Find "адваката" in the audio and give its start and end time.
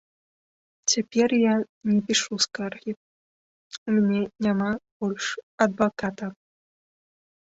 5.67-6.27